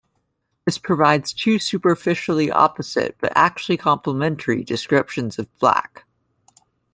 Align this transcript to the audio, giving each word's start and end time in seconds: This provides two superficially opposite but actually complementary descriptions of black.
This 0.65 0.79
provides 0.79 1.31
two 1.31 1.59
superficially 1.59 2.49
opposite 2.49 3.15
but 3.19 3.31
actually 3.35 3.77
complementary 3.77 4.63
descriptions 4.63 5.37
of 5.37 5.55
black. 5.59 6.05